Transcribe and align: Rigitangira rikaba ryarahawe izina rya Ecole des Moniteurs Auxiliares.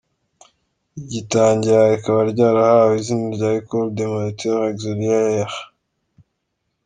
Rigitangira 0.95 1.81
rikaba 1.93 2.21
ryarahawe 2.31 2.93
izina 3.01 3.25
rya 3.35 3.49
Ecole 3.59 3.91
des 3.97 4.09
Moniteurs 4.11 4.65
Auxiliares. 4.71 5.55